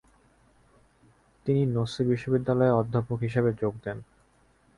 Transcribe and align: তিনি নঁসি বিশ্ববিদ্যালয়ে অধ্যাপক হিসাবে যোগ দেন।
তিনি 1.45 1.61
নঁসি 1.67 2.01
বিশ্ববিদ্যালয়ে 2.03 2.77
অধ্যাপক 2.79 3.17
হিসাবে 3.19 3.49
যোগ 3.61 3.73
দেন। 3.83 3.97